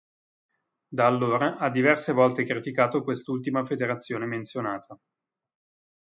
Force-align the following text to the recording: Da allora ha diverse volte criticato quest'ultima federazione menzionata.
Da 0.87 1.05
allora 1.05 1.57
ha 1.57 1.69
diverse 1.69 2.11
volte 2.11 2.43
criticato 2.43 3.03
quest'ultima 3.03 3.63
federazione 3.63 4.25
menzionata. 4.25 4.97